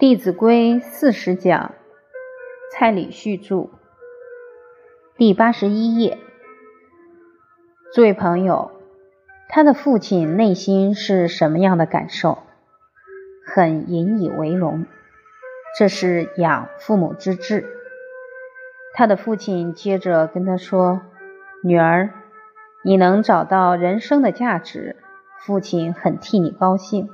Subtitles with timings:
[0.00, 1.74] 弟子规四十讲，
[2.72, 3.68] 蔡礼旭著，
[5.18, 6.16] 第八十一页。
[7.92, 8.70] 诸位朋友，
[9.50, 12.38] 他的父亲内心是什么样的感受？
[13.44, 14.86] 很引以为荣，
[15.78, 17.68] 这是养父母之志。
[18.94, 21.02] 他的父亲接着跟他说
[21.62, 22.08] ：“女儿，
[22.82, 24.96] 你能找到人生的价值，
[25.40, 27.10] 父亲很替你高兴。”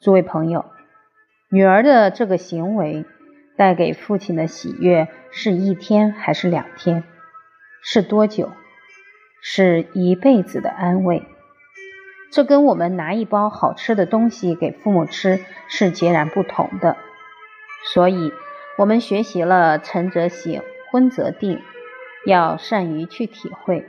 [0.00, 0.71] 诸位朋友。
[1.54, 3.04] 女儿的这个行为
[3.58, 7.04] 带给父亲的喜悦是一天还是两天？
[7.82, 8.50] 是多久？
[9.42, 11.22] 是一辈子的安慰。
[12.30, 16.96] 这跟我们拿一包好吃的东西给父母吃是截然不同的。
[17.92, 18.32] 所以，
[18.78, 21.60] 我们学习了“晨则省，昏则定”，
[22.24, 23.84] 要善于去体会，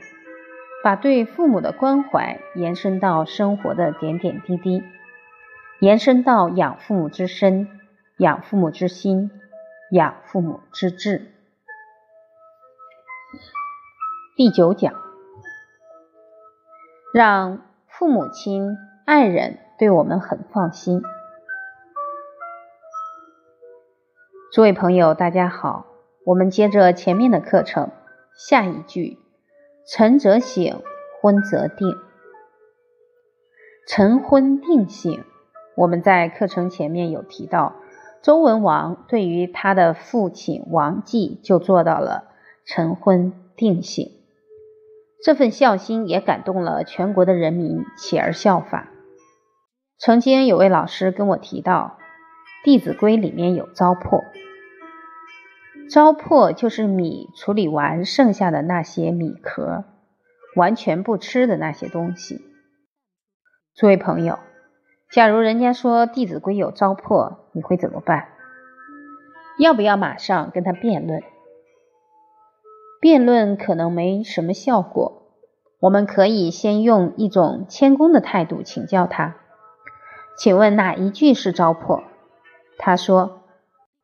[0.82, 4.82] 把对父母的关怀延伸到生活的点点滴滴。
[5.80, 7.68] 延伸到养父母之身、
[8.18, 9.30] 养父母之心、
[9.90, 11.32] 养父母之志。
[14.36, 14.94] 第九讲，
[17.12, 21.02] 让父母亲、爱人对我们很放心。
[24.52, 25.86] 诸位朋友，大家好，
[26.24, 27.90] 我们接着前面的课程，
[28.36, 29.18] 下一句：
[29.86, 30.80] 晨则省，
[31.20, 31.96] 昏则定。
[33.86, 35.24] 晨昏定省。
[35.76, 37.74] 我们在课程前面有提到，
[38.22, 42.28] 周文王对于他的父亲王继就做到了
[42.64, 44.06] 晨昏定省，
[45.24, 48.88] 这份孝心也感动了全国的人民，起而效法。
[49.98, 51.98] 曾经有位老师跟我提到，
[52.64, 54.22] 《弟子规》里面有糟粕，
[55.90, 59.84] 糟粕就是米处理完剩下的那些米壳，
[60.56, 62.40] 完全不吃的那些东西。
[63.74, 64.38] 诸位朋友。
[65.14, 68.30] 假如人家说《弟子规》有糟粕，你会怎么办？
[69.60, 71.22] 要不要马上跟他辩论？
[73.00, 75.22] 辩论可能没什么效果，
[75.78, 79.36] 我们可以先用一种谦恭的态度请教他。
[80.36, 82.02] 请问哪一句是糟粕？
[82.76, 83.42] 他说：“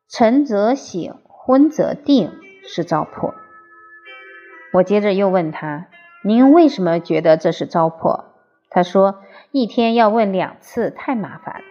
[0.07, 2.31] 晨则省，昏则定，
[2.63, 3.33] 是糟粕。”
[4.71, 5.87] 我接着又问他
[6.23, 8.27] ：“您为什么觉得这是糟粕？”
[8.71, 9.19] 他说。
[9.53, 11.65] 一天要问两次太麻烦了。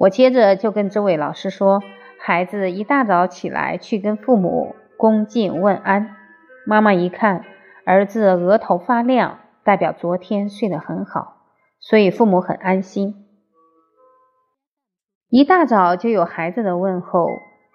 [0.00, 1.82] 我接着就跟这位老师说
[2.18, 6.16] ：“孩子一大早起来去跟父母恭敬问安，
[6.64, 7.44] 妈妈一看
[7.84, 11.42] 儿子额头发亮，代表昨天睡得很好，
[11.80, 13.26] 所以父母很安心。
[15.28, 17.28] 一大早就有孩子的问候，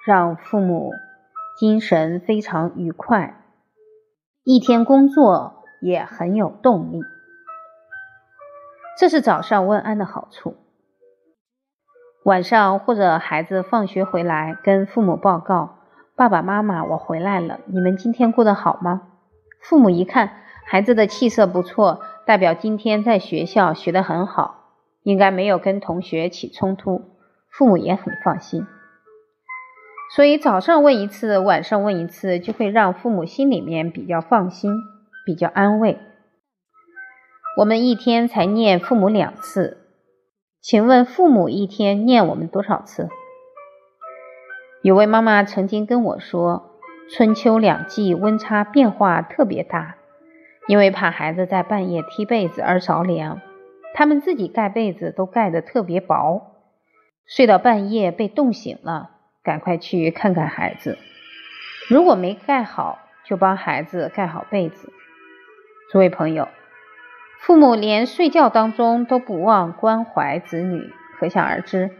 [0.07, 0.91] 让父母
[1.59, 3.39] 精神非常愉快，
[4.43, 6.99] 一天工作也很有动力。”
[8.97, 10.55] 这是早上问安的好处。
[12.23, 15.79] 晚上或者孩子放学回来，跟父母报告
[16.15, 19.01] ：“爸爸妈妈，我回来了，你们今天过得好吗？”
[19.61, 20.29] 父母一看
[20.65, 24.69] 孩子的气色不错，代表今天在学校学得很好，
[25.03, 27.01] 应该没有跟同学起冲突，
[27.49, 28.65] 父母也很放心。
[30.15, 34.71] 所以早上问一次，晚上问一次，就会让父母心里面比较放心，
[35.25, 35.97] 比较安慰。
[37.55, 39.77] 我们一天才念父母两次，
[40.59, 43.09] 请问父母一天念我们多少次？
[44.81, 46.79] 有位妈妈曾经跟我说，
[47.11, 49.97] 春秋两季温差变化特别大，
[50.67, 53.39] 因为怕孩子在半夜踢被子而着凉，
[53.93, 56.55] 他们自己盖被子都盖得特别薄，
[57.27, 59.11] 睡到半夜被冻醒了，
[59.43, 60.97] 赶快去看看孩子，
[61.87, 62.97] 如果没盖好，
[63.27, 64.91] 就帮孩子盖好被子。
[65.91, 66.47] 诸位朋友。
[67.45, 71.91] 父母连睡觉当中都不忘关怀子女，可想而知，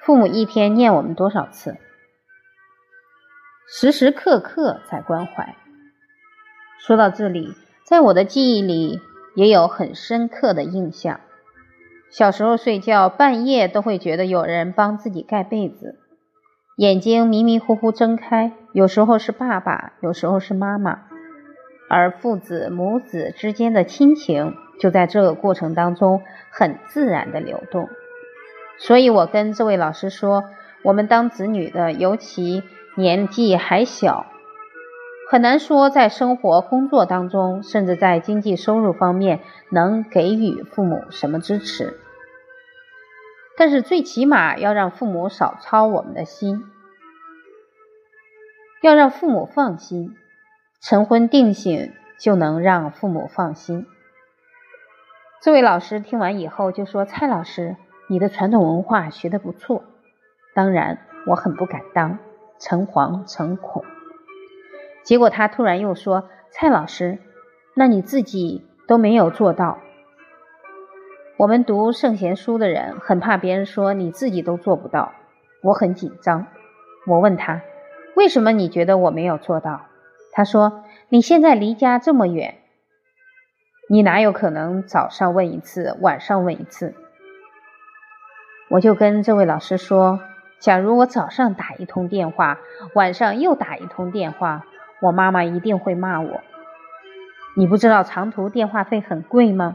[0.00, 1.76] 父母一天念我们多少次，
[3.68, 5.54] 时时刻刻在关怀。
[6.80, 9.00] 说到这里，在我的记忆里
[9.36, 11.20] 也有很深刻的印象。
[12.10, 16.00] 小时候睡觉，半夜都会觉得有人帮自己盖被子，
[16.76, 21.02] 眼睛迷迷糊糊睁开，有时候是爸爸，有时候是妈妈，
[21.88, 24.56] 而父子母子之间的亲情。
[24.80, 27.88] 就在这个过程当中，很自然的流动。
[28.78, 30.44] 所以我跟这位老师说，
[30.82, 32.62] 我们当子女的，尤其
[32.96, 34.24] 年纪还小，
[35.30, 39.40] 很难说在生活、工作当中，甚至在经济收入方面
[39.70, 41.98] 能给予父母什么支持。
[43.56, 46.64] 但是最起码要让父母少操我们的心，
[48.80, 50.16] 要让父母放心，
[50.80, 53.86] 晨昏定省就能让父母放心。
[55.42, 57.76] 这位老师听完以后就说：“蔡老师，
[58.08, 59.84] 你的传统文化学得不错，
[60.54, 62.18] 当然我很不敢当，
[62.58, 63.82] 诚惶诚恐。
[65.02, 67.16] 结果他突然又说：“蔡老师，
[67.72, 69.78] 那你自己都没有做到。
[71.38, 75.12] 我们读圣贤书的人很怕别人说你自己都做不到。”
[75.64, 76.48] 我很紧张。
[77.06, 77.62] 我问他
[78.14, 79.86] ：“为什么你觉得我没有做到？”
[80.32, 82.58] 他说：“你现在离家这么远，
[83.92, 86.94] 你哪有可能早上问一次，晚上问一次？”
[88.70, 90.20] 我就跟这位老师说
[90.62, 92.60] ：“假如我早上打一通电话，
[92.94, 94.64] 晚上又打一通电话。”
[95.02, 96.40] 我妈妈一定会骂我。
[97.56, 99.74] 你不知道长途电话费很贵吗？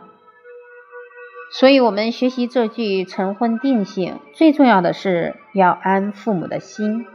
[1.52, 7.06] 所以，我们学习这句晨昏定省，最重要的是要安父母的心。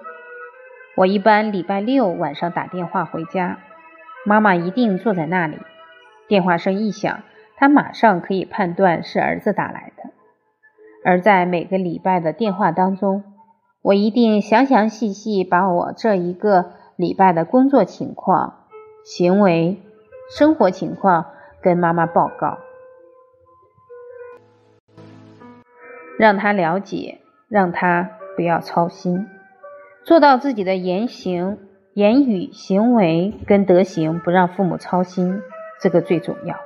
[0.97, 3.59] 我一般礼拜六晚上打电话回家，
[4.27, 5.57] 妈妈一定坐在那里。
[6.31, 7.21] 电话声一响，
[7.59, 10.11] 他马上可以判断是儿子打来的。
[11.05, 13.23] 而在每个礼拜的电话当中，
[13.83, 16.73] 我一定详详细细把我这一个。
[16.97, 18.67] 礼拜的工作情况、
[19.07, 19.81] 行为、
[20.37, 21.29] 生活情况
[21.63, 22.59] 跟妈妈报告，
[26.19, 29.27] 让他了解，让他不要操心，
[30.05, 31.57] 做到自己的言行、
[31.95, 35.41] 言语、行为跟德行不让父母操心，
[35.81, 36.57] 这个最重要。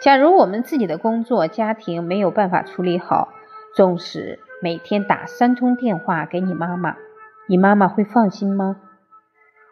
[0.00, 3.32] 假如我们自己的工作、家庭没有办法处理好，
[3.74, 6.96] 纵使每天打三通电话给你妈妈。
[7.46, 8.76] 你妈妈会放心吗？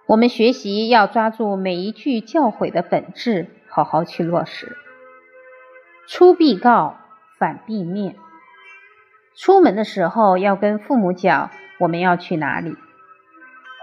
[0.07, 4.77] 我们学习要抓住每一句教诲的本质，好好去落实。
[6.07, 6.97] 出必告，
[7.39, 8.17] 反必面。
[9.35, 12.77] 出门的时候要跟父母讲我们要去哪里，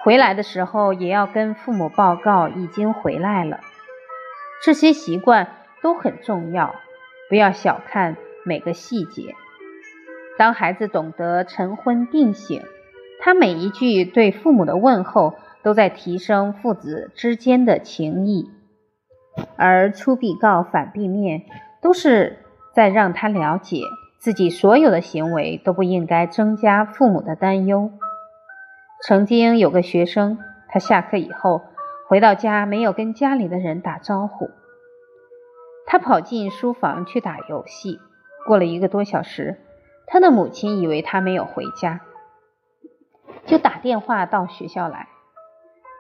[0.04, 3.60] 回来的时候也要跟父母报告已经回来了。
[4.64, 5.48] 这些习惯
[5.82, 6.76] 都很重要，
[7.30, 9.36] 不要小看每个细节。
[10.38, 12.62] 当孩子懂得晨昏定省。
[13.22, 18.50] 他每一句对父母的问候，都在提升父子之间的情谊，
[19.58, 21.42] 而出必告，反必面，
[21.82, 23.82] 都是在让他了解
[24.20, 27.92] 自己所有的行为都不应该增加父母的担忧。
[29.06, 30.38] 曾经有个学生，
[30.70, 31.64] 他下课以后
[32.10, 34.50] 回到家，没有跟家里的人打招呼，
[35.86, 38.00] 他跑进书房去打游戏。
[38.48, 39.60] 过了一个多小时，
[40.08, 42.02] 他的母亲以为他没有回家。
[43.46, 45.08] 就打电话到学校来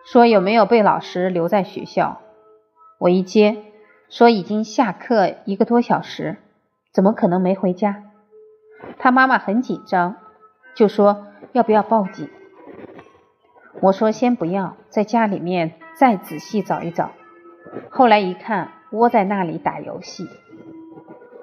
[0.03, 2.21] 说有没有被老师留在学校？
[2.97, 3.65] 我一接
[4.09, 6.37] 说已经下课一个多小时，
[6.91, 8.05] 怎么可能没回家？
[8.97, 10.15] 他妈妈很紧张，
[10.73, 12.27] 就说要不要报警？
[13.81, 17.11] 我说先不要，在家里面再仔细找一找。
[17.89, 20.29] 后来一看，窝在那里打游戏，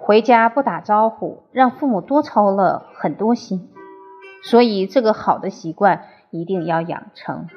[0.01, 3.69] 回家不打招呼，让父母多操了很多心。
[4.43, 7.49] 所以，这个好的习惯一定要养成。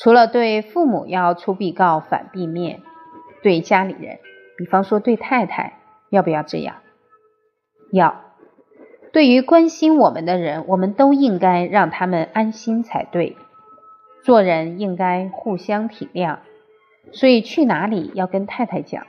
[0.00, 2.80] 除了对父母要出必告，反必面，
[3.42, 4.20] 对家里人，
[4.56, 6.76] 比方说对太太，要不要这样？
[7.92, 8.22] 要。
[9.12, 13.36] 对于关心我们的人，我们都应该让他们安心才对。
[14.28, 16.40] 做人应该互相体谅，
[17.12, 19.06] 所以去哪里要跟太太讲。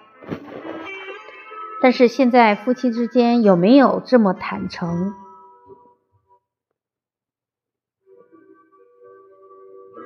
[1.82, 5.14] 但是现在夫妻之间有没有这么坦诚？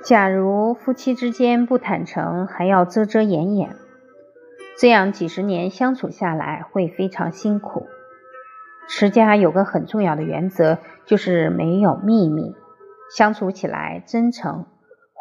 [0.03, 3.75] 假如夫妻之间不坦诚，还要遮遮掩掩，
[4.79, 7.85] 这样几十年相处下来会非常辛苦。
[8.89, 12.55] 持家有个很重要的原则，就是没有秘密，
[13.15, 14.65] 相处起来真诚，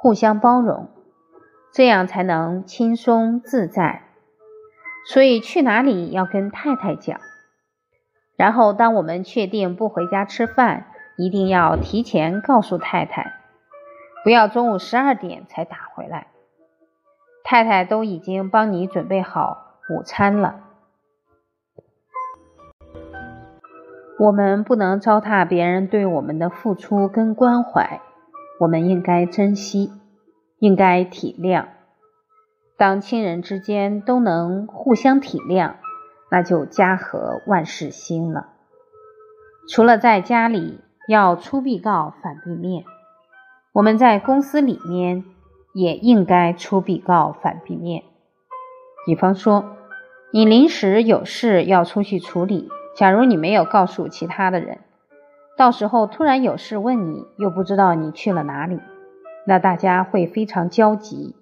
[0.03, 0.89] 互相包容，
[1.73, 4.03] 这样才能轻松自在。
[5.07, 7.21] 所以去哪里要跟太太讲，
[8.37, 13.35] 然后当我们确定不回家吃饭，一定要提前告诉太太。
[14.25, 16.27] 不要中午十二点才打回来，
[17.45, 20.65] 太太都已经帮你准备好午餐了。
[24.19, 28.01] 我们不能糟蹋别人对我们的付出跟关怀，
[28.63, 29.91] 我们应该珍惜，
[30.61, 31.67] 应该体谅。
[32.79, 35.73] 当亲人之间都能互相体谅，
[36.31, 38.51] 那就家和万事兴了。
[39.69, 40.79] 除了在家里
[41.09, 42.85] 要出必告，反必面。
[43.73, 45.25] 我们在公司里面
[45.75, 48.05] 也应该出必告，反必面。
[49.05, 49.77] 比方说，
[50.33, 54.79] 你临时有事要出去处理，假如你没有告诉其他的人，
[55.63, 58.81] 到时候突然有事问你，又不知道你去了哪里，
[59.47, 61.37] 那大家会非常焦急。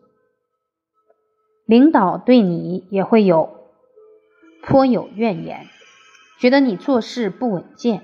[1.64, 3.48] 领导对你也会有
[4.62, 5.64] 颇有怨言，
[6.38, 8.02] 觉得你做事不稳健。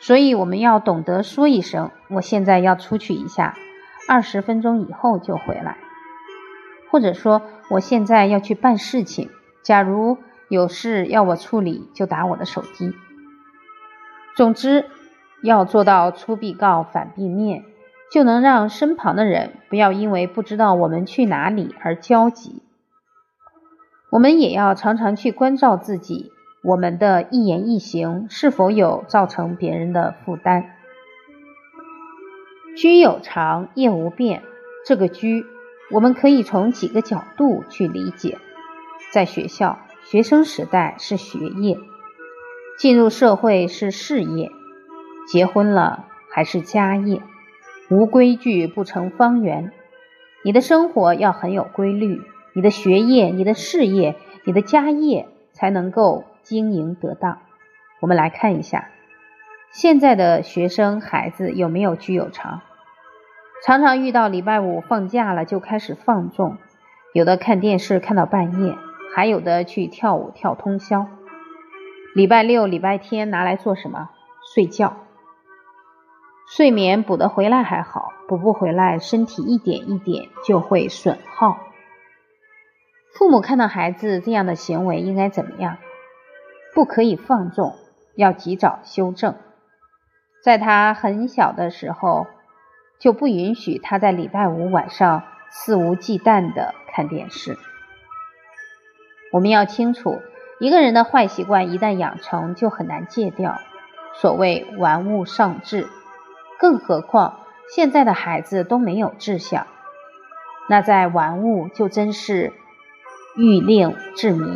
[0.00, 3.54] 所以我们要懂得说一声：“我现在要出去一下，
[4.08, 5.76] 二十分钟以后就回来。”
[6.90, 9.28] 或者说：“我现在要去办事情，
[9.62, 10.16] 假如
[10.48, 12.94] 有事要我处理，就打我的手机。”
[14.34, 14.86] 总之，
[15.42, 17.64] 要做到出必告，反必面，
[18.10, 22.62] 就能让身旁的人不要因为不知道我们去哪里而焦急。
[24.10, 26.30] 我们也要常常去关照自己，
[26.62, 30.76] 我们的一言一行是否有造成别人的负担。
[32.76, 34.42] 居有常，业无变。
[34.84, 35.44] 这个居，
[35.90, 38.38] 我们可以从几个角度去理解。
[39.12, 41.76] 在学校，学生时代是学业；
[42.78, 44.48] 进入社会是事业；
[45.26, 47.22] 结婚了还是家业。
[47.90, 49.70] 无规矩不成方圆。
[50.44, 52.22] 你的生活要很有规律。
[52.54, 57.38] 你的学业、你的事业、你的家业才能够经营得当。
[58.00, 58.88] 我们来看一下，
[59.70, 62.60] 现在的学生孩子有没有居有常？
[63.64, 66.58] 常常遇到礼拜五放假了就开始放纵，
[67.14, 68.76] 有的看电视看到半夜，
[69.14, 71.06] 还有的去跳舞跳通宵。
[72.14, 74.10] 礼拜六、礼拜天拿来做什么？
[74.54, 74.96] 睡觉。
[76.54, 81.58] 睡眠补得回来还好，补不回来，身体一点一点就会损耗。
[83.14, 85.78] 父母看到孩子这样的行为应该怎么样？
[86.74, 87.74] 不可以放纵，
[88.16, 89.34] 要及早修正。
[90.44, 92.26] 在他很小的时候，
[92.98, 97.56] 就不允许他在礼拜五晚上肆无忌惮的看电视。
[99.32, 100.20] 我们要清楚，
[100.60, 103.58] 一个人的坏习惯一旦养成，就很难戒掉。
[104.20, 105.88] 所谓玩物丧志，
[106.62, 107.40] 更何况
[107.74, 109.66] 现在的孩子都没有志向，
[110.68, 112.52] 那在玩物就真是。
[113.34, 114.46] 欲令至迷，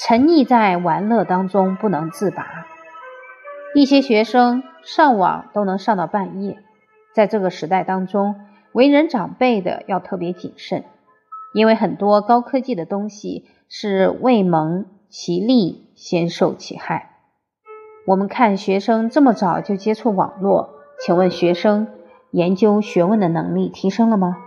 [0.00, 2.64] 沉溺在玩乐当中不能自拔。
[3.74, 6.62] 一些学生上网都能上到半夜，
[7.14, 8.36] 在这个时代当中，
[8.72, 10.84] 为人长辈的要特别谨慎，
[11.52, 17.10] 因为很多高科技的东西是未蒙其利先受其害。
[18.06, 20.70] 我们看学生这么早就接触网络，
[21.04, 21.88] 请问学生
[22.30, 24.38] 研究学问的能力提升了吗？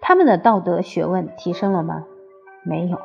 [0.00, 2.06] 他们的道德学问提升了吗？
[2.64, 2.98] 没有。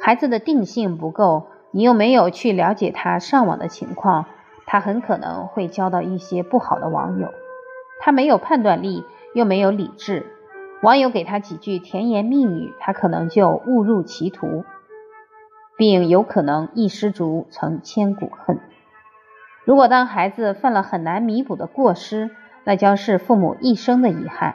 [0.00, 4.26] 孩子的定性不够，你又没有去了解他上网的情况，
[4.66, 7.28] 他很可能会交到一些不好的网友。
[8.00, 10.26] 他没有判断力，又没有理智，
[10.82, 14.64] 网友给他几句甜言蜜语，他可能就误入歧途，
[15.78, 18.58] 并有可能一失足成千古恨。
[19.64, 22.30] 如果当孩子犯了很难弥补的过失，
[22.64, 24.54] 那将是父母一生的遗憾。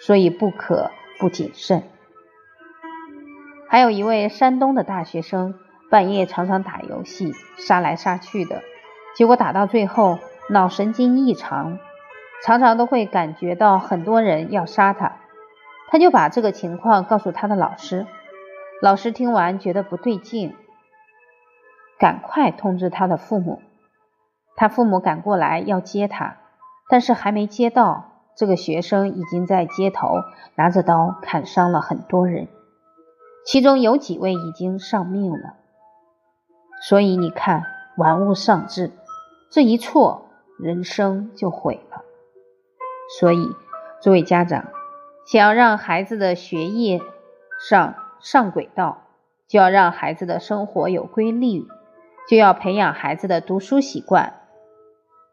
[0.00, 1.82] 所以不可不谨慎。
[3.68, 5.56] 还有一位山东的大学生，
[5.90, 8.62] 半夜常常打游戏，杀来杀去的，
[9.16, 11.80] 结果打到最后脑神经异常，
[12.44, 15.16] 常常都会感觉到很多人要杀他。
[15.90, 18.06] 他就把这个情况告诉他的老师，
[18.80, 20.54] 老师听完觉得不对劲，
[21.98, 23.60] 赶快通知他的父母。
[24.58, 26.38] 他父母赶过来要接他，
[26.90, 28.06] 但是还没接到。
[28.36, 30.14] 这个学生已经在街头
[30.54, 32.46] 拿着刀砍伤了很多人，
[33.44, 35.54] 其中有几位已经丧命了。
[36.82, 37.64] 所以你看，
[37.96, 38.92] 玩物丧志，
[39.50, 42.02] 这一错，人生就毁了。
[43.18, 43.50] 所以，
[44.00, 44.66] 作为家长，
[45.26, 47.00] 想要让孩子的学业
[47.68, 49.02] 上上轨道，
[49.48, 51.66] 就要让孩子的生活有规律，
[52.28, 54.34] 就要培养孩子的读书习惯。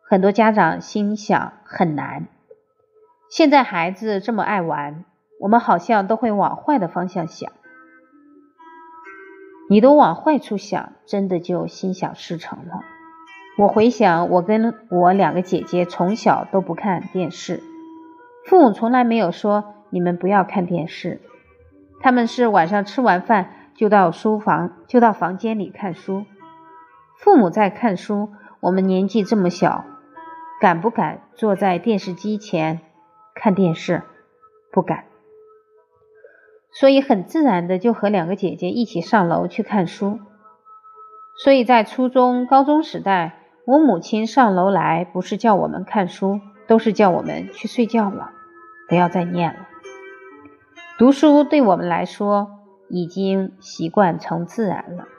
[0.08, 2.28] 很多家长心想很难。
[3.28, 5.04] 现在孩子这么爱玩，
[5.40, 7.52] 我们好像都会往坏的方向想。
[9.68, 12.82] 你都往坏处想，真的就心想事成了。
[13.58, 17.64] 我回想，我跟我两个姐姐从小都不看电视，
[18.46, 21.20] 父母从来没有说你们不要看电视，
[22.00, 26.26] 他们是晚上吃完饭就到书房，就到房间里看书。
[27.18, 29.84] 父母在看书，我们年纪这么小，
[30.60, 32.82] 敢不敢坐在电视机前？
[33.38, 34.02] 看电视
[34.72, 35.04] 不敢，
[36.72, 40.20] 所以很自然的就和两个姐姐一起上楼去看书。
[41.44, 48.32] 所以在初中、高中时代，我母亲上楼来不是叫我们看书，都是叫我们去睡觉了，
[48.88, 49.68] 不要再念了。
[50.98, 55.10] 读书对我们来说已经习惯成自然了。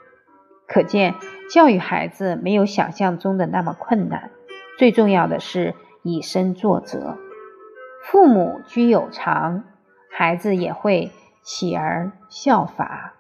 [0.66, 1.14] 可见
[1.50, 4.31] 教育孩子没有想象中的那么困难，
[4.78, 7.18] 最重要的是以身作则。
[8.04, 9.64] 父母居有常，
[10.11, 11.11] 孩子也会
[11.42, 13.16] 起而效法。